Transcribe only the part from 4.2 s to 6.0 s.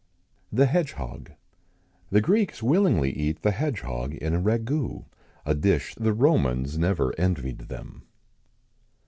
in a ragoût a dish